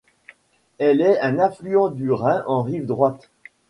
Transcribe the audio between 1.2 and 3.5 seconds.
affluent du Rhin en rive droite.